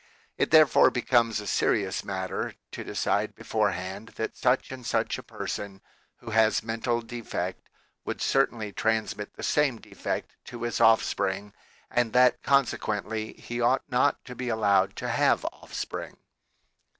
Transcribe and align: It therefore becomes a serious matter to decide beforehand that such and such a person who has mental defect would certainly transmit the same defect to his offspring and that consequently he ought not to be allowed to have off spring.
It 0.35 0.49
therefore 0.49 0.89
becomes 0.89 1.39
a 1.39 1.45
serious 1.45 2.03
matter 2.03 2.55
to 2.71 2.83
decide 2.83 3.35
beforehand 3.35 4.13
that 4.15 4.35
such 4.35 4.71
and 4.71 4.83
such 4.83 5.19
a 5.19 5.21
person 5.21 5.79
who 6.17 6.31
has 6.31 6.63
mental 6.63 7.03
defect 7.03 7.69
would 8.03 8.19
certainly 8.19 8.71
transmit 8.73 9.35
the 9.35 9.43
same 9.43 9.77
defect 9.79 10.37
to 10.45 10.63
his 10.63 10.81
offspring 10.81 11.53
and 11.91 12.13
that 12.13 12.41
consequently 12.41 13.33
he 13.33 13.61
ought 13.61 13.83
not 13.89 14.25
to 14.25 14.33
be 14.33 14.49
allowed 14.49 14.95
to 14.95 15.07
have 15.07 15.45
off 15.45 15.71
spring. 15.71 16.17